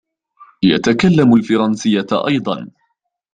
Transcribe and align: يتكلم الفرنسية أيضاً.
يتكلم 0.63 1.33
الفرنسية 1.35 2.07
أيضاً. 2.27 2.69